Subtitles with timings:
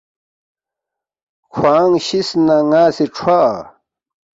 [1.53, 3.43] کھوانگ شِس نہ ن٘ا سی کھروا